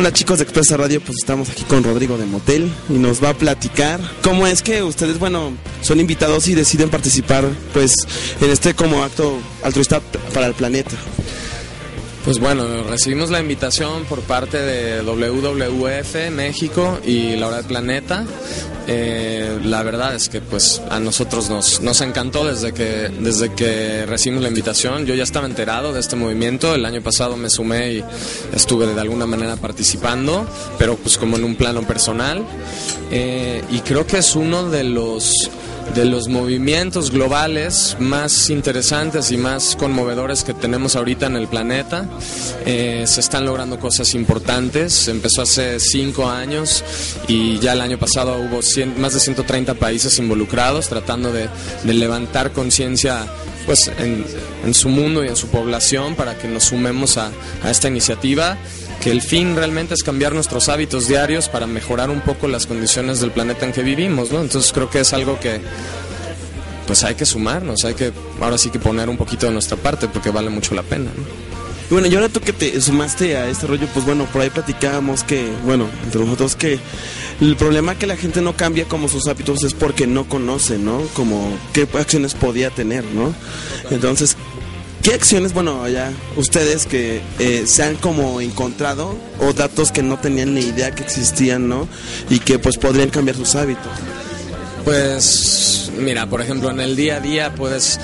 Hola 0.00 0.14
chicos 0.14 0.38
de 0.38 0.44
Expresa 0.44 0.78
Radio, 0.78 0.98
pues 1.02 1.18
estamos 1.18 1.50
aquí 1.50 1.62
con 1.64 1.84
Rodrigo 1.84 2.16
de 2.16 2.24
Motel 2.24 2.72
y 2.88 2.94
nos 2.94 3.22
va 3.22 3.28
a 3.28 3.34
platicar 3.34 4.00
cómo 4.22 4.46
es 4.46 4.62
que 4.62 4.82
ustedes, 4.82 5.18
bueno, 5.18 5.52
son 5.82 6.00
invitados 6.00 6.48
y 6.48 6.54
deciden 6.54 6.88
participar 6.88 7.44
pues 7.74 7.92
en 8.40 8.48
este 8.48 8.72
como 8.72 9.04
acto 9.04 9.38
altruista 9.62 10.00
para 10.32 10.46
el 10.46 10.54
planeta. 10.54 10.96
Pues 12.24 12.38
bueno, 12.38 12.84
recibimos 12.84 13.30
la 13.30 13.40
invitación 13.40 14.04
por 14.04 14.20
parte 14.20 14.58
de 14.58 15.00
WWF 15.02 16.30
México 16.30 16.98
y 17.02 17.36
la 17.36 17.48
Hora 17.48 17.56
del 17.56 17.66
Planeta. 17.66 18.26
Eh, 18.86 19.58
la 19.64 19.82
verdad 19.82 20.14
es 20.14 20.28
que 20.28 20.42
pues 20.42 20.82
a 20.90 21.00
nosotros 21.00 21.48
nos, 21.48 21.80
nos 21.80 22.00
encantó 22.02 22.44
desde 22.44 22.74
que, 22.74 23.08
desde 23.08 23.54
que 23.54 24.04
recibimos 24.04 24.42
la 24.42 24.48
invitación. 24.48 25.06
Yo 25.06 25.14
ya 25.14 25.22
estaba 25.22 25.46
enterado 25.46 25.94
de 25.94 26.00
este 26.00 26.14
movimiento. 26.14 26.74
El 26.74 26.84
año 26.84 27.00
pasado 27.00 27.38
me 27.38 27.48
sumé 27.48 27.92
y 27.94 28.04
estuve 28.52 28.86
de 28.86 29.00
alguna 29.00 29.24
manera 29.24 29.56
participando, 29.56 30.46
pero 30.78 30.96
pues 30.96 31.16
como 31.16 31.38
en 31.38 31.44
un 31.44 31.56
plano 31.56 31.86
personal. 31.86 32.44
Eh, 33.10 33.64
y 33.70 33.80
creo 33.80 34.06
que 34.06 34.18
es 34.18 34.36
uno 34.36 34.68
de 34.68 34.84
los 34.84 35.32
de 35.94 36.04
los 36.04 36.28
movimientos 36.28 37.10
globales 37.10 37.96
más 37.98 38.50
interesantes 38.50 39.30
y 39.32 39.36
más 39.36 39.76
conmovedores 39.76 40.44
que 40.44 40.54
tenemos 40.54 40.96
ahorita 40.96 41.26
en 41.26 41.36
el 41.36 41.48
planeta. 41.48 42.08
Eh, 42.64 43.04
se 43.06 43.20
están 43.20 43.44
logrando 43.44 43.78
cosas 43.78 44.14
importantes. 44.14 45.08
Empezó 45.08 45.42
hace 45.42 45.80
cinco 45.80 46.28
años 46.28 46.84
y 47.26 47.58
ya 47.58 47.72
el 47.72 47.80
año 47.80 47.98
pasado 47.98 48.38
hubo 48.38 48.60
más 49.00 49.14
de 49.14 49.20
130 49.20 49.74
países 49.74 50.18
involucrados 50.18 50.88
tratando 50.88 51.32
de, 51.32 51.48
levantar 51.84 52.52
conciencia 52.52 53.26
pues 53.66 53.90
en, 53.98 54.74
su 54.74 54.88
mundo 54.88 55.24
y 55.24 55.28
en 55.28 55.36
su 55.36 55.48
población 55.48 56.14
para 56.14 56.38
que 56.38 56.48
nos 56.48 56.64
sumemos 56.64 57.16
a, 57.16 57.30
a 57.62 57.70
esta 57.70 57.88
iniciativa 57.88 58.56
que 59.00 59.10
el 59.10 59.22
fin 59.22 59.56
realmente 59.56 59.94
es 59.94 60.02
cambiar 60.02 60.34
nuestros 60.34 60.68
hábitos 60.68 61.08
diarios 61.08 61.48
para 61.48 61.66
mejorar 61.66 62.10
un 62.10 62.20
poco 62.20 62.48
las 62.48 62.66
condiciones 62.66 63.20
del 63.20 63.30
planeta 63.30 63.66
en 63.66 63.72
que 63.72 63.82
vivimos, 63.82 64.30
¿no? 64.30 64.40
Entonces 64.40 64.72
creo 64.72 64.90
que 64.90 65.00
es 65.00 65.12
algo 65.12 65.40
que 65.40 65.60
pues 66.86 67.04
hay 67.04 67.14
que 67.14 67.24
sumarnos, 67.24 67.84
hay 67.84 67.94
que 67.94 68.12
ahora 68.40 68.58
sí 68.58 68.68
que 68.70 68.78
poner 68.78 69.08
un 69.08 69.16
poquito 69.16 69.46
de 69.46 69.52
nuestra 69.52 69.76
parte 69.76 70.08
porque 70.08 70.30
vale 70.30 70.50
mucho 70.50 70.74
la 70.74 70.82
pena, 70.82 71.10
¿no? 71.16 71.50
Y 71.90 71.92
bueno, 71.92 72.06
y 72.06 72.14
ahora 72.14 72.28
tú 72.28 72.40
que 72.40 72.52
te 72.52 72.80
sumaste 72.80 73.36
a 73.36 73.48
este 73.48 73.66
rollo, 73.66 73.88
pues 73.92 74.06
bueno, 74.06 74.24
por 74.26 74.42
ahí 74.42 74.50
platicábamos 74.50 75.24
que, 75.24 75.50
bueno, 75.64 75.86
entre 76.04 76.20
nosotros 76.20 76.54
que 76.54 76.78
el 77.40 77.56
problema 77.56 77.96
que 77.96 78.06
la 78.06 78.16
gente 78.16 78.40
no 78.42 78.54
cambia 78.54 78.84
como 78.84 79.08
sus 79.08 79.26
hábitos 79.26 79.64
es 79.64 79.74
porque 79.74 80.06
no 80.06 80.28
conoce, 80.28 80.78
¿no? 80.78 81.00
Como 81.14 81.52
qué 81.72 81.88
acciones 81.94 82.34
podía 82.34 82.70
tener, 82.70 83.04
¿no? 83.06 83.34
Entonces, 83.90 84.36
¿Qué 85.02 85.14
acciones, 85.14 85.54
bueno, 85.54 85.88
ya 85.88 86.12
ustedes 86.36 86.84
que 86.84 87.22
eh, 87.38 87.64
se 87.66 87.82
han 87.82 87.96
como 87.96 88.42
encontrado 88.42 89.16
o 89.40 89.52
datos 89.54 89.92
que 89.92 90.02
no 90.02 90.18
tenían 90.18 90.54
ni 90.54 90.60
idea 90.60 90.90
que 90.90 91.02
existían, 91.02 91.68
¿no? 91.68 91.88
Y 92.28 92.38
que 92.40 92.58
pues 92.58 92.76
podrían 92.76 93.08
cambiar 93.08 93.36
sus 93.36 93.54
hábitos? 93.54 93.90
Pues 94.84 95.90
mira, 95.96 96.26
por 96.26 96.42
ejemplo, 96.42 96.70
en 96.70 96.80
el 96.80 96.96
día 96.96 97.16
a 97.16 97.20
día 97.20 97.54
puedes 97.54 97.98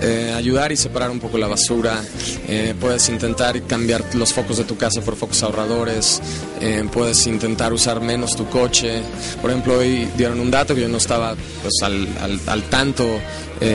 eh, 0.00 0.32
ayudar 0.34 0.72
y 0.72 0.76
separar 0.76 1.10
un 1.10 1.20
poco 1.20 1.36
la 1.38 1.46
basura, 1.46 2.02
eh, 2.48 2.74
puedes 2.80 3.08
intentar 3.08 3.60
cambiar 3.62 4.02
los 4.14 4.32
focos 4.32 4.58
de 4.58 4.64
tu 4.64 4.76
casa 4.76 5.00
por 5.02 5.16
focos 5.16 5.42
ahorradores, 5.42 6.20
eh, 6.60 6.84
puedes 6.90 7.26
intentar 7.26 7.72
usar 7.72 8.00
menos 8.00 8.34
tu 8.34 8.48
coche. 8.48 9.02
Por 9.40 9.50
ejemplo, 9.50 9.78
hoy 9.78 10.08
dieron 10.16 10.40
un 10.40 10.50
dato 10.50 10.74
que 10.74 10.82
yo 10.82 10.88
no 10.88 10.96
estaba 10.96 11.34
pues, 11.62 11.74
al, 11.82 12.08
al, 12.46 12.62
tanto. 12.64 13.20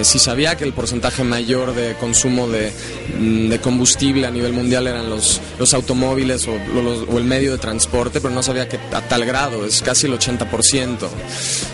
si 0.01 0.19
sabía 0.19 0.57
que 0.57 0.65
el 0.65 0.73
porcentaje 0.73 1.23
mayor 1.23 1.73
de 1.73 1.93
consumo 1.95 2.47
de, 2.49 2.71
mm, 3.19 3.49
de, 3.49 3.59
combustible 3.59 4.27
a 4.27 4.31
nivel 4.31 4.53
mundial 4.53 4.87
eran 4.87 5.09
los, 5.09 5.39
los 5.59 5.73
automóviles 5.73 6.47
o, 6.47 6.53
o 6.53 7.17
el 7.17 7.23
medio 7.23 7.51
de 7.51 7.57
transporte, 7.57 8.19
pero 8.19 8.33
no 8.33 8.43
sabía 8.43 8.67
que 8.67 8.77
a 8.91 9.01
tal 9.01 9.23
grado, 9.25 9.65
es 9.65 9.81
casi 9.81 10.07
el 10.07 10.13
80%. 10.13 11.07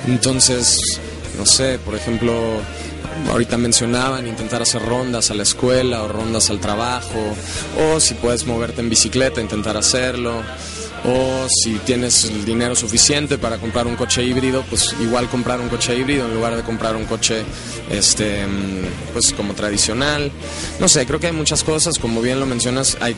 Entonces, 0.07 1.00
no 1.38 1.45
sé, 1.45 1.79
por 1.79 1.95
ejemplo, 1.95 2.62
ahorita 3.30 3.58
mencionaban 3.58 4.28
intentar 4.28 4.62
hacer 4.62 4.81
rondas 4.81 5.31
a 5.31 5.34
la 5.34 5.44
escuela 5.44 6.03
o 6.03 6.08
rondas 6.08 6.50
al 6.50 6.59
trabajo, 6.59 7.36
o 7.80 8.00
si 8.00 8.14
puedes 8.16 8.46
moverte 8.46 8.81
en 8.81 8.90
bicicleta, 8.90 9.41
intentar 9.41 9.78
hacerlo 9.78 10.41
o 11.06 11.47
si 11.50 11.75
tienes 11.80 12.25
el 12.25 12.46
dinero 12.46 12.75
suficiente 12.75 13.38
para 13.38 13.58
comprar 13.58 13.88
un 13.88 13.96
coche 13.96 14.24
híbrido, 14.24 14.64
pues 14.69 14.96
igual 15.02 15.28
comprar 15.30 15.59
un 15.59 15.68
coche 15.68 15.97
híbrido 15.97 16.25
en 16.25 16.34
lugar 16.34 16.56
de 16.56 16.64
comprar 16.64 16.96
un 16.96 17.03
coche 17.06 17.44
este 17.90 18.46
pues 19.12 19.34
como 19.34 19.53
tradicional. 19.53 20.31
No 20.80 20.88
sé, 20.88 21.06
creo 21.06 21.19
que 21.19 21.28
hay 21.28 21.34
muchas 21.34 21.63
cosas, 21.63 22.00
como 22.00 22.22
bien 22.22 22.40
lo 22.40 22.46
mencionas, 22.46 22.97
hay, 23.02 23.16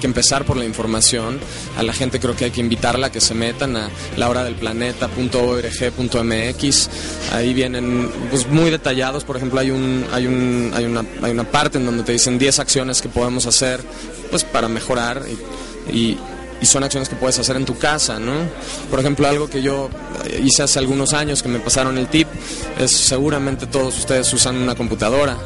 que 0.00 0.06
empezar 0.06 0.44
por 0.44 0.56
la 0.56 0.64
información. 0.64 1.38
A 1.76 1.82
la 1.82 1.92
gente 1.92 2.20
creo 2.20 2.34
que 2.34 2.46
hay 2.46 2.50
que 2.50 2.60
invitarla 2.60 3.08
a 3.08 3.12
que 3.12 3.20
se 3.20 3.34
metan 3.34 3.76
a 3.76 3.90
lahoradelplaneta.org.mx. 4.16 6.90
Ahí 7.32 7.54
vienen 7.54 8.10
pues 8.30 8.48
muy 8.48 8.70
detallados, 8.70 9.24
por 9.24 9.36
ejemplo, 9.36 9.60
hay 9.60 9.70
un 9.70 10.04
hay 10.12 10.26
un 10.26 10.72
hay 10.74 10.84
una 10.84 11.04
hay 11.22 11.30
una 11.30 11.44
parte 11.44 11.78
en 11.78 11.86
donde 11.86 12.02
te 12.02 12.12
dicen 12.12 12.38
10 12.38 12.58
acciones 12.58 13.00
que 13.00 13.08
podemos 13.08 13.46
hacer 13.46 13.80
pues 14.30 14.44
para 14.44 14.68
mejorar 14.68 15.24
y 15.92 16.16
son 16.66 16.84
acciones 16.84 17.08
que 17.08 17.16
puedes 17.16 17.38
hacer 17.38 17.56
en 17.56 17.64
tu 17.64 17.78
casa, 17.78 18.18
¿no? 18.18 18.32
Por 18.90 19.00
ejemplo, 19.00 19.26
algo 19.26 19.48
que 19.48 19.62
yo 19.62 19.88
hice 20.42 20.62
hace 20.62 20.78
algunos 20.78 21.12
años 21.12 21.42
que 21.42 21.48
me 21.48 21.58
pasaron 21.58 21.98
el 21.98 22.08
tip 22.08 22.28
es 22.78 22.90
seguramente 22.90 23.66
todos 23.66 23.96
ustedes 23.98 24.32
usan 24.32 24.56
una 24.56 24.74
computadora. 24.74 25.36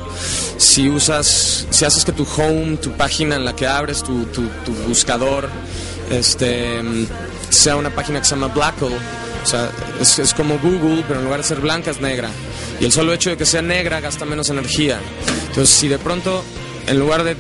Si 0.57 0.89
usas, 0.89 1.67
si 1.71 1.85
haces 1.85 2.05
que 2.05 2.13
tu 2.13 2.27
home, 2.37 2.77
tu 2.77 2.93
página 2.93 3.37
en 3.37 3.45
la 3.45 3.55
que 3.55 3.67
abres 3.67 4.03
tu, 4.03 4.25
tu, 4.27 4.43
buscador, 4.89 5.49
este, 6.11 6.81
sea 7.49 7.77
una 7.77 7.91
página 7.91 8.19
que 8.21 8.25
se 8.25 8.35
llama 8.35 8.49
Blackle, 8.49 8.89
o 8.89 9.47
sea, 9.47 9.71
es, 10.01 10.19
es, 10.19 10.33
como 10.33 10.59
Google, 10.59 11.05
pero 11.07 11.21
en 11.21 11.27
lugar 11.27 11.41
de 11.41 11.47
ser 11.47 11.61
blanca 11.61 11.91
es 11.91 12.01
negra. 12.01 12.31
Y 12.81 12.87
el 12.87 12.93
solo 12.93 13.13
hecho 13.13 13.31
de 13.31 13.37
que 13.37 13.45
sea 13.45 13.63
negra 13.63 14.01
gasta 14.01 14.25
menos 14.25 14.49
energía. 14.49 14.99
Entonces, 15.49 15.69
si 15.69 15.87
de 15.87 15.99
pronto, 15.99 16.43
en 16.87 16.99
lugar 16.99 17.25
de 17.25 17.37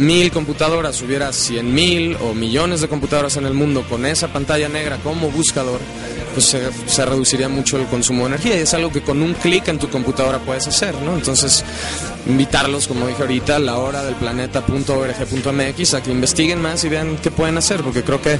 mil 0.00 0.32
computadoras, 0.32 1.00
hubiera 1.02 1.32
cien 1.32 1.74
mil 1.74 2.16
o 2.22 2.32
millones 2.32 2.80
de 2.80 2.88
computadoras 2.88 3.36
en 3.36 3.44
el 3.44 3.52
mundo 3.52 3.84
con 3.88 4.06
esa 4.06 4.28
pantalla 4.28 4.68
negra 4.68 4.96
como 4.98 5.30
buscador, 5.30 5.78
pues 6.34 6.56
se, 6.86 7.04
reduciría 7.04 7.48
mucho 7.48 7.76
el 7.76 7.86
consumo 7.86 8.22
de 8.22 8.34
energía 8.34 8.56
y 8.56 8.60
es 8.60 8.72
algo 8.72 8.90
que 8.90 9.02
con 9.02 9.20
un 9.22 9.34
clic 9.34 9.68
en 9.68 9.78
tu 9.78 9.88
computadora 9.90 10.38
puedes 10.38 10.66
hacer, 10.66 10.94
¿no? 11.02 11.14
Entonces, 11.14 11.64
invitarlos, 12.26 12.88
como 12.88 13.06
dije 13.06 13.20
ahorita, 13.20 13.56
a 13.56 13.58
la 13.58 13.76
hora 13.76 14.02
del 14.02 14.14
planeta.org.mx 14.14 15.94
a 15.94 16.02
que 16.02 16.10
investiguen 16.10 16.62
más 16.62 16.82
y 16.84 16.88
vean 16.88 17.18
qué 17.22 17.30
pueden 17.30 17.58
hacer, 17.58 17.82
porque 17.82 18.02
creo 18.02 18.22
que 18.22 18.38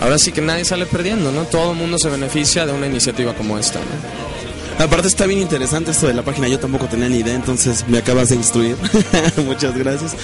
ahora 0.00 0.18
sí 0.18 0.30
que 0.30 0.42
nadie 0.42 0.64
sale 0.64 0.86
perdiendo, 0.86 1.32
¿no? 1.32 1.42
Todo 1.44 1.72
el 1.72 1.76
mundo 1.76 1.98
se 1.98 2.08
beneficia 2.08 2.66
de 2.66 2.72
una 2.72 2.86
iniciativa 2.86 3.34
como 3.34 3.58
esta, 3.58 3.80
¿no? 3.80 4.43
Aparte 4.78 5.06
está 5.06 5.26
bien 5.26 5.40
interesante 5.40 5.92
esto 5.92 6.08
de 6.08 6.14
la 6.14 6.22
página, 6.22 6.48
yo 6.48 6.58
tampoco 6.58 6.86
tenía 6.86 7.08
ni 7.08 7.18
idea, 7.18 7.34
entonces 7.34 7.86
me 7.88 7.98
acabas 7.98 8.30
de 8.30 8.36
instruir. 8.36 8.76
Muchas 9.46 9.76
gracias. 9.76 10.16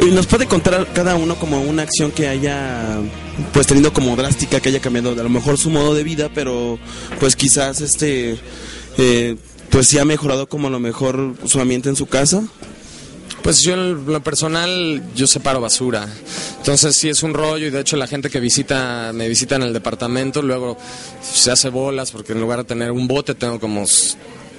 ¿Y 0.00 0.06
nos 0.12 0.26
puede 0.26 0.46
contar 0.46 0.86
cada 0.94 1.16
uno 1.16 1.34
como 1.34 1.60
una 1.60 1.82
acción 1.82 2.12
que 2.12 2.28
haya 2.28 2.98
pues 3.52 3.66
teniendo 3.66 3.92
como 3.92 4.14
drástica, 4.16 4.60
que 4.60 4.68
haya 4.68 4.80
cambiado 4.80 5.10
a 5.10 5.22
lo 5.22 5.28
mejor 5.28 5.58
su 5.58 5.70
modo 5.70 5.94
de 5.94 6.04
vida, 6.04 6.30
pero 6.32 6.78
pues 7.18 7.34
quizás 7.36 7.80
este 7.80 8.38
eh, 8.96 9.36
pues 9.70 9.88
sí 9.88 9.98
ha 9.98 10.04
mejorado 10.04 10.48
como 10.48 10.68
a 10.68 10.70
lo 10.70 10.80
mejor 10.80 11.34
su 11.44 11.60
ambiente 11.60 11.88
en 11.88 11.96
su 11.96 12.06
casa? 12.06 12.44
Pues 13.42 13.62
yo 13.62 13.74
en 13.74 14.06
lo 14.06 14.22
personal, 14.22 15.02
yo 15.14 15.26
separo 15.26 15.60
basura. 15.60 16.06
Entonces 16.58 16.94
sí 16.96 17.08
es 17.08 17.22
un 17.22 17.34
rollo 17.34 17.66
y 17.66 17.70
de 17.70 17.80
hecho 17.80 17.96
la 17.96 18.06
gente 18.06 18.28
que 18.28 18.38
visita, 18.38 19.12
me 19.14 19.28
visita 19.28 19.56
en 19.56 19.62
el 19.62 19.72
departamento, 19.72 20.42
luego 20.42 20.76
se 21.22 21.50
hace 21.50 21.70
bolas 21.70 22.10
porque 22.10 22.32
en 22.32 22.40
lugar 22.40 22.58
de 22.58 22.64
tener 22.64 22.90
un 22.90 23.08
bote 23.08 23.34
tengo 23.34 23.58
como, 23.58 23.84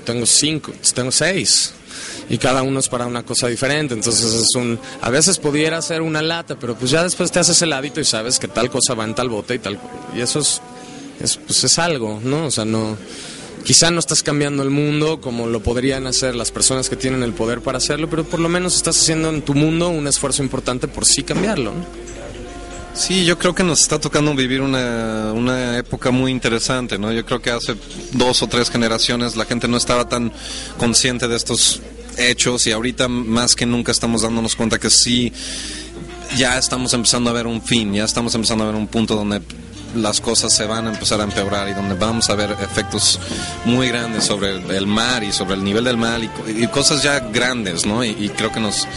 tengo 0.04 0.26
cinco, 0.26 0.74
tengo 0.94 1.12
seis. 1.12 1.74
Y 2.30 2.38
cada 2.38 2.64
uno 2.64 2.80
es 2.80 2.88
para 2.88 3.06
una 3.06 3.24
cosa 3.24 3.48
diferente, 3.48 3.94
entonces 3.94 4.34
es 4.34 4.56
un... 4.56 4.80
A 5.02 5.10
veces 5.10 5.38
pudiera 5.38 5.82
ser 5.82 6.02
una 6.02 6.22
lata, 6.22 6.58
pero 6.58 6.76
pues 6.76 6.90
ya 6.90 7.04
después 7.04 7.32
te 7.32 7.40
haces 7.40 7.62
el 7.62 7.74
hábito 7.74 8.00
y 8.00 8.06
sabes 8.06 8.40
que 8.40 8.48
tal 8.48 8.72
cosa 8.72 8.94
va 8.94 9.04
en 9.04 9.14
tal 9.14 9.30
bote 9.30 9.56
y 9.56 9.60
tal... 9.60 9.78
Y 10.16 10.22
eso 10.22 10.40
es, 10.40 10.62
es 11.20 11.38
pues 11.38 11.64
es 11.64 11.78
algo, 11.78 12.20
¿no? 12.24 12.46
O 12.46 12.52
sea, 12.52 12.66
no 12.66 12.98
Quizá 13.64 13.92
no 13.92 14.00
estás 14.00 14.24
cambiando 14.24 14.64
el 14.64 14.70
mundo 14.70 15.22
como 15.22 15.48
lo 15.48 15.62
podrían 15.62 16.08
hacer 16.08 16.36
las 16.36 16.52
personas 16.52 16.90
que 16.90 16.96
tienen 16.96 17.24
el 17.24 17.34
poder 17.34 17.62
para 17.62 17.78
hacerlo, 17.78 18.10
pero 18.10 18.24
por 18.24 18.40
lo 18.40 18.50
menos 18.50 18.76
estás 18.76 19.00
haciendo 19.00 19.30
en 19.30 19.42
tu 19.42 19.54
mundo 19.54 19.90
un 19.90 20.08
esfuerzo 20.08 20.44
importante 20.44 20.88
por 20.88 21.06
sí 21.06 21.24
cambiarlo. 21.24 21.74
Sí, 22.94 23.24
yo 23.24 23.38
creo 23.38 23.56
que 23.56 23.64
nos 23.64 23.82
está 23.82 24.00
tocando 24.00 24.36
vivir 24.36 24.62
una, 24.62 25.32
una 25.34 25.78
época 25.78 26.12
muy 26.12 26.32
interesante, 26.32 26.98
¿no? 26.98 27.12
Yo 27.14 27.26
creo 27.26 27.42
que 27.42 27.52
hace 27.52 27.76
dos 28.12 28.44
o 28.44 28.48
tres 28.48 28.70
generaciones 28.70 29.38
la 29.38 29.46
gente 29.46 29.68
no 29.68 29.78
estaba 29.78 30.10
tan 30.10 30.32
consciente 30.78 31.28
de 31.28 31.38
estos 31.38 31.82
hechos 32.18 32.68
y 32.68 32.72
ahorita 32.72 33.08
más 33.08 33.56
que 33.56 33.66
nunca 33.66 33.92
estamos 33.92 34.24
dándonos 34.24 34.56
cuenta 34.56 34.78
que 34.78 34.90
sí 34.90 35.32
ya 36.38 36.58
estamos 36.58 36.94
empezando 36.94 37.30
a 37.30 37.34
ver 37.34 37.48
un 37.48 37.62
fin, 37.62 37.94
ya 37.94 38.04
estamos 38.04 38.34
empezando 38.36 38.64
a 38.64 38.68
ver 38.68 38.76
un 38.76 38.88
punto 38.88 39.16
donde 39.16 39.42
las 39.96 40.22
cosas 40.22 40.54
se 40.54 40.66
van 40.66 40.88
a 40.88 40.92
empezar 40.92 41.20
a 41.20 41.24
empeorar 41.24 41.68
y 41.70 41.74
donde 41.74 41.96
vamos 41.96 42.30
a 42.30 42.36
ver 42.36 42.52
efectos 42.62 43.20
muy 43.66 43.90
grandes 43.90 44.24
sobre 44.24 44.56
el, 44.78 44.88
mar 44.88 45.24
y 45.24 45.32
sobre 45.32 45.56
el 45.56 45.64
nivel 45.64 45.84
del 45.84 45.98
mar 45.98 46.22
y, 46.24 46.68
cosas 46.68 47.04
ya 47.04 47.20
grandes, 47.20 47.86
¿no? 47.86 48.04
Y, 48.04 48.30
creo 48.30 48.52
que 48.52 48.60
nos 48.60 48.88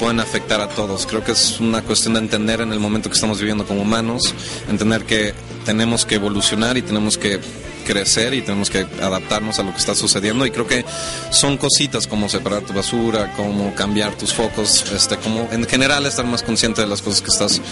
pueden 0.00 0.20
afectar 0.20 0.60
a 0.60 0.68
todos. 0.68 1.06
Creo 1.06 1.22
que 1.22 1.32
es 1.32 1.60
una 1.60 1.82
cuestión 1.82 2.14
de 2.14 2.20
entender 2.20 2.60
en 2.60 2.72
el 2.72 2.80
momento 2.80 3.10
que 3.10 3.14
estamos 3.14 3.38
viviendo 3.38 3.66
como 3.66 3.82
humanos, 3.82 4.34
entender 4.68 5.04
que 5.04 5.34
tenemos 5.64 6.06
que 6.06 6.14
evolucionar 6.14 6.78
y 6.78 6.82
tenemos 6.82 7.18
que 7.18 7.40
crecer 7.88 8.34
y 8.34 8.42
tenemos 8.42 8.68
que 8.68 8.86
adaptarnos 9.00 9.58
a 9.58 9.62
lo 9.62 9.72
que 9.72 9.78
está 9.78 9.94
sucediendo 9.94 10.44
y 10.44 10.50
creo 10.50 10.66
que 10.66 10.84
son 11.30 11.56
cositas 11.56 12.06
como 12.06 12.28
separar 12.28 12.62
tu 12.62 12.74
basura, 12.74 13.32
como 13.32 13.74
cambiar 13.74 14.14
tus 14.14 14.34
focos, 14.34 14.84
este, 14.92 15.16
como 15.16 15.48
en 15.50 15.64
general 15.66 16.04
estar 16.04 16.26
más 16.26 16.42
consciente 16.42 16.82
de 16.82 16.86
las 16.86 17.00
cosas 17.00 17.22
que 17.22 17.30
estás 17.30 17.62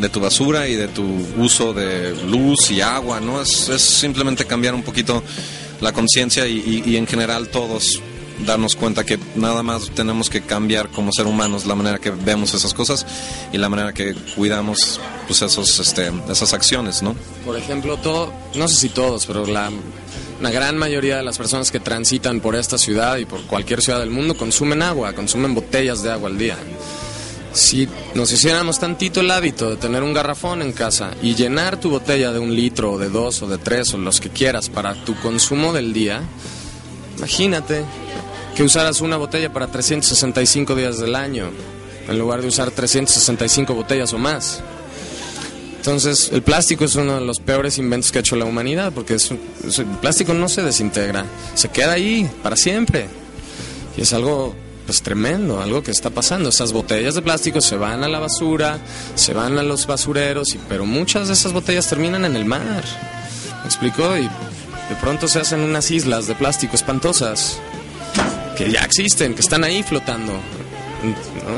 de 0.00 0.08
tu 0.08 0.18
basura 0.18 0.66
y 0.66 0.74
de 0.74 0.88
tu 0.88 1.04
uso 1.38 1.72
de 1.72 2.16
luz 2.26 2.72
y 2.72 2.80
agua, 2.80 3.20
¿no? 3.20 3.40
Es, 3.40 3.68
es 3.68 3.80
simplemente 3.80 4.44
cambiar 4.44 4.74
un 4.74 4.82
poquito 4.82 5.22
la 5.80 5.92
conciencia 5.92 6.48
y, 6.48 6.82
y, 6.84 6.96
en 6.96 7.06
general 7.06 7.48
todos 7.48 8.02
darnos 8.40 8.76
cuenta 8.76 9.04
que 9.04 9.18
nada 9.36 9.62
más 9.62 9.90
tenemos 9.90 10.28
que 10.28 10.42
cambiar 10.42 10.90
como 10.90 11.12
ser 11.12 11.26
humanos 11.26 11.66
la 11.66 11.74
manera 11.74 11.98
que 11.98 12.10
vemos 12.10 12.54
esas 12.54 12.74
cosas 12.74 13.06
y 13.52 13.58
la 13.58 13.68
manera 13.68 13.92
que 13.92 14.14
cuidamos 14.34 15.00
pues 15.26 15.42
esos 15.42 15.78
este, 15.78 16.10
esas 16.30 16.52
acciones, 16.52 17.02
¿no? 17.02 17.14
Por 17.44 17.56
ejemplo, 17.56 17.96
todo, 17.96 18.32
no 18.54 18.68
sé 18.68 18.76
si 18.76 18.88
todos, 18.88 19.26
pero 19.26 19.46
la 19.46 19.70
una 20.40 20.50
gran 20.50 20.76
mayoría 20.76 21.16
de 21.16 21.22
las 21.22 21.38
personas 21.38 21.70
que 21.70 21.80
transitan 21.80 22.40
por 22.40 22.56
esta 22.56 22.76
ciudad 22.76 23.16
y 23.18 23.24
por 23.24 23.42
cualquier 23.42 23.80
ciudad 23.80 24.00
del 24.00 24.10
mundo 24.10 24.36
consumen 24.36 24.82
agua, 24.82 25.12
consumen 25.12 25.54
botellas 25.54 26.02
de 26.02 26.10
agua 26.10 26.28
al 26.28 26.36
día. 26.36 26.58
Si 27.52 27.88
nos 28.14 28.32
hiciéramos 28.32 28.80
tantito 28.80 29.20
el 29.20 29.30
hábito 29.30 29.70
de 29.70 29.76
tener 29.76 30.02
un 30.02 30.12
garrafón 30.12 30.60
en 30.60 30.72
casa 30.72 31.12
y 31.22 31.36
llenar 31.36 31.78
tu 31.78 31.88
botella 31.88 32.32
de 32.32 32.40
un 32.40 32.54
litro 32.54 32.92
o 32.92 32.98
de 32.98 33.08
dos 33.08 33.42
o 33.42 33.46
de 33.46 33.58
tres 33.58 33.94
o 33.94 33.98
los 33.98 34.20
que 34.20 34.28
quieras 34.28 34.68
para 34.68 34.94
tu 35.04 35.14
consumo 35.20 35.72
del 35.72 35.92
día, 35.92 36.20
imagínate 37.16 37.84
que 38.54 38.62
usaras 38.62 39.00
una 39.00 39.16
botella 39.16 39.52
para 39.52 39.66
365 39.66 40.74
días 40.74 40.98
del 40.98 41.14
año 41.14 41.50
en 42.08 42.18
lugar 42.18 42.42
de 42.42 42.48
usar 42.48 42.70
365 42.70 43.74
botellas 43.74 44.12
o 44.12 44.18
más. 44.18 44.62
Entonces, 45.76 46.30
el 46.32 46.42
plástico 46.42 46.84
es 46.84 46.94
uno 46.94 47.16
de 47.16 47.26
los 47.26 47.40
peores 47.40 47.76
inventos 47.78 48.10
que 48.10 48.18
ha 48.18 48.20
hecho 48.20 48.36
la 48.36 48.46
humanidad 48.46 48.92
porque 48.92 49.14
el 49.14 49.20
plástico 50.00 50.32
no 50.32 50.48
se 50.48 50.62
desintegra, 50.62 51.26
se 51.54 51.68
queda 51.68 51.92
ahí 51.92 52.30
para 52.42 52.56
siempre. 52.56 53.06
Y 53.96 54.02
es 54.02 54.12
algo 54.12 54.54
pues 54.86 55.02
tremendo, 55.02 55.60
algo 55.60 55.82
que 55.82 55.90
está 55.90 56.10
pasando. 56.10 56.48
Esas 56.48 56.72
botellas 56.72 57.14
de 57.14 57.22
plástico 57.22 57.60
se 57.60 57.76
van 57.76 58.04
a 58.04 58.08
la 58.08 58.18
basura, 58.18 58.78
se 59.14 59.34
van 59.34 59.58
a 59.58 59.62
los 59.62 59.86
basureros, 59.86 60.54
y, 60.54 60.58
pero 60.68 60.86
muchas 60.86 61.28
de 61.28 61.34
esas 61.34 61.52
botellas 61.52 61.86
terminan 61.88 62.24
en 62.24 62.36
el 62.36 62.44
mar. 62.44 62.82
¿Me 63.60 63.66
explico? 63.66 64.16
Y 64.16 64.28
de 64.88 64.96
pronto 64.96 65.28
se 65.28 65.40
hacen 65.40 65.60
unas 65.60 65.90
islas 65.90 66.26
de 66.26 66.34
plástico 66.34 66.76
espantosas 66.76 67.58
que 68.56 68.70
ya 68.70 68.80
existen, 68.80 69.34
que 69.34 69.40
están 69.40 69.64
ahí 69.64 69.82
flotando. 69.82 70.32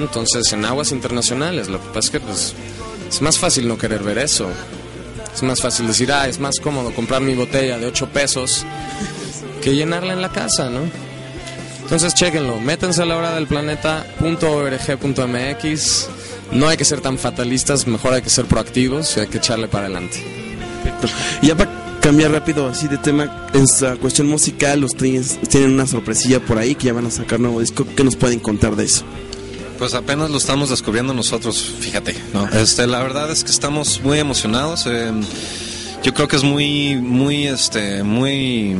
Entonces, 0.00 0.52
en 0.52 0.64
aguas 0.64 0.92
internacionales, 0.92 1.68
lo 1.68 1.80
que 1.80 1.88
pasa 1.88 2.00
es 2.00 2.10
que 2.10 2.20
pues, 2.20 2.54
es 3.08 3.22
más 3.22 3.38
fácil 3.38 3.68
no 3.68 3.78
querer 3.78 4.02
ver 4.02 4.18
eso. 4.18 4.48
Es 5.34 5.42
más 5.42 5.60
fácil 5.60 5.86
decir, 5.86 6.10
ah, 6.12 6.26
es 6.26 6.38
más 6.38 6.58
cómodo 6.60 6.94
comprar 6.94 7.20
mi 7.20 7.34
botella 7.34 7.78
de 7.78 7.86
8 7.86 8.08
pesos 8.08 8.64
que 9.62 9.74
llenarla 9.74 10.14
en 10.14 10.22
la 10.22 10.30
casa, 10.30 10.70
¿no? 10.70 10.80
Entonces, 11.82 12.14
chequenlo, 12.14 12.58
métanse 12.60 13.02
a 13.02 13.04
la 13.04 13.16
hora 13.16 13.34
del 13.34 13.46
planeta.org.mx. 13.46 16.08
No 16.52 16.68
hay 16.68 16.76
que 16.76 16.84
ser 16.84 17.00
tan 17.00 17.18
fatalistas, 17.18 17.86
mejor 17.86 18.14
hay 18.14 18.22
que 18.22 18.30
ser 18.30 18.46
proactivos 18.46 19.16
y 19.16 19.20
hay 19.20 19.26
que 19.26 19.38
echarle 19.38 19.68
para 19.68 19.86
adelante. 19.86 20.24
Y 21.42 21.48
ya 21.48 21.56
para 21.56 21.75
cambiar 22.06 22.30
rápido 22.30 22.68
así 22.68 22.86
de 22.86 22.98
tema, 22.98 23.48
en 23.52 23.64
esta 23.64 23.96
cuestión 23.96 24.28
musical, 24.28 24.80
los 24.80 24.94
Twins 24.94 25.40
tienen 25.48 25.72
una 25.72 25.88
sorpresilla 25.88 26.38
por 26.38 26.56
ahí 26.56 26.76
que 26.76 26.86
ya 26.86 26.92
van 26.92 27.06
a 27.06 27.10
sacar 27.10 27.40
nuevo 27.40 27.58
disco. 27.58 27.84
¿Qué 27.96 28.04
nos 28.04 28.14
pueden 28.14 28.38
contar 28.38 28.76
de 28.76 28.84
eso? 28.84 29.04
Pues 29.76 29.92
apenas 29.92 30.30
lo 30.30 30.36
estamos 30.36 30.70
descubriendo 30.70 31.12
nosotros, 31.14 31.74
fíjate. 31.80 32.14
¿no? 32.32 32.48
Este, 32.50 32.86
la 32.86 33.02
verdad 33.02 33.32
es 33.32 33.42
que 33.42 33.50
estamos 33.50 34.00
muy 34.04 34.20
emocionados. 34.20 34.86
Eh, 34.86 35.10
yo 36.04 36.14
creo 36.14 36.28
que 36.28 36.36
es 36.36 36.44
muy, 36.44 36.94
muy, 36.94 37.48
este, 37.48 38.04
muy 38.04 38.76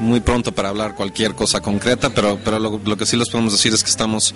muy 0.00 0.20
pronto 0.20 0.52
para 0.52 0.70
hablar 0.70 0.94
cualquier 0.94 1.34
cosa 1.34 1.60
concreta, 1.60 2.10
pero, 2.10 2.38
pero 2.44 2.58
lo, 2.58 2.96
que 2.96 3.06
sí 3.06 3.16
les 3.16 3.28
podemos 3.28 3.52
decir 3.52 3.72
es 3.72 3.84
que 3.84 3.90
estamos 3.90 4.34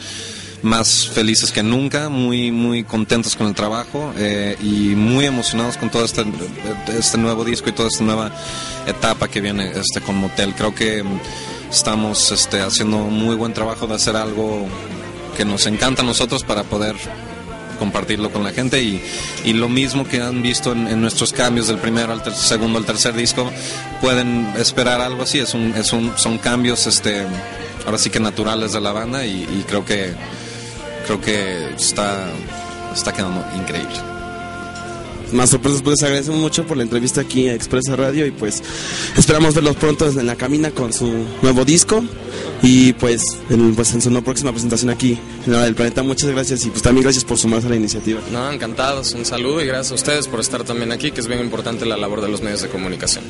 más 0.63 1.09
felices 1.09 1.53
que 1.53 1.63
nunca, 1.63 2.09
muy, 2.09 2.51
muy 2.51 2.85
contentos 2.85 3.37
con 3.37 3.49
el 3.49 3.55
trabajo 3.55 4.13
eh, 4.17 4.57
y 4.63 4.95
muy 4.95 5.27
emocionados 5.27 5.77
con 5.77 5.91
todo 5.91 6.05
este, 6.05 6.25
este 6.97 7.19
nuevo 7.19 7.45
disco 7.45 7.69
y 7.69 7.73
toda 7.73 7.89
esta 7.89 8.05
nueva 8.05 8.31
etapa 8.87 9.29
que 9.29 9.41
viene 9.41 9.73
este, 9.75 10.01
con 10.01 10.17
Motel. 10.17 10.55
Creo 10.55 10.75
que 10.75 11.05
estamos 11.71 12.31
este, 12.31 12.61
haciendo 12.61 12.99
muy 12.99 13.37
buen 13.37 13.53
trabajo 13.53 13.87
de 13.87 13.95
hacer 13.95 14.17
algo 14.17 14.67
que 15.37 15.45
nos 15.45 15.67
encanta 15.67 16.03
a 16.03 16.05
nosotros 16.05 16.45
para 16.45 16.63
poder 16.63 16.95
compartirlo 17.75 18.31
con 18.31 18.43
la 18.43 18.53
gente 18.53 18.83
y, 18.83 19.03
y 19.45 19.53
lo 19.53 19.69
mismo 19.69 20.07
que 20.07 20.21
han 20.21 20.43
visto 20.43 20.73
en, 20.73 21.01
nuestros 21.01 21.33
cambios 21.33 21.67
del 21.69 21.79
primero 21.79 22.13
al 22.13 22.35
segundo 22.35 22.79
al 22.79 22.85
tercer 22.85 23.15
disco, 23.15 23.51
pueden 24.01 24.53
esperar 24.57 25.01
algo 25.01 25.23
así, 25.23 25.39
es 25.39 25.55
un, 25.55 25.75
es 25.75 25.93
un, 25.93 26.17
son 26.17 26.39
cambios 26.39 26.87
este, 26.87 27.27
ahora 27.85 27.99
sí 27.99 28.11
que 28.11 28.21
naturales 28.21 28.73
de 28.73 28.81
la 28.81 28.93
banda 28.93 29.25
y, 29.27 29.65
creo 29.69 29.85
que 29.85 30.13
creo 31.07 31.21
que 31.21 31.75
está, 31.75 32.27
está 32.95 33.13
quedando 33.13 33.45
increíble 33.57 34.14
más 35.35 35.51
sorpresas, 35.51 35.83
pues 35.83 35.97
les 35.97 36.03
agradecemos 36.05 36.41
mucho 36.41 36.67
por 36.67 36.77
la 36.77 36.83
entrevista 36.83 37.21
aquí 37.21 37.49
a 37.49 37.55
Expresa 37.55 37.97
Radio 37.97 38.27
y 38.27 38.31
pues 38.31 38.63
esperamos 39.17 39.55
verlos 39.55 39.77
pronto 39.77 40.09
en 40.09 40.27
la 40.27 40.37
cabina 40.37 40.71
con 40.71 40.93
su 40.93 41.13
nuevo 41.43 41.65
disco 41.65 42.03
y 42.63 42.93
pues 42.95 43.23
en, 43.51 43.75
pues 43.75 43.93
en 43.95 44.01
su 44.01 44.11
próxima 44.23 44.53
presentación 44.53 44.91
aquí 44.91 45.19
en 45.47 45.53
la 45.53 45.65
del 45.65 45.75
planeta. 45.75 46.03
Muchas 46.03 46.31
gracias 46.31 46.65
y 46.65 46.71
pues 46.71 46.83
también 46.83 47.03
gracias 47.03 47.25
por 47.25 47.39
sumarse 47.39 47.67
a 47.67 47.71
la 47.71 47.77
iniciativa. 47.77 48.21
No, 48.33 48.51
encantados, 48.51 49.13
un 49.13 49.25
saludo 49.25 49.63
y 49.63 49.67
gracias 49.67 49.93
a 49.93 49.95
ustedes 49.95 50.29
por 50.29 50.41
estar 50.41 50.65
también 50.65 50.93
aquí, 50.93 51.11
que 51.11 51.21
es 51.21 51.27
bien 51.27 51.41
importante 51.41 51.85
la 51.85 51.97
labor 51.97 52.21
de 52.21 52.29
los 52.29 52.41
medios 52.41 52.63
de 52.63 52.69
comunicación. 52.69 53.25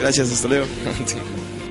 Gracias, 0.00 0.32
hasta 0.32 0.48
luego. 0.48 0.66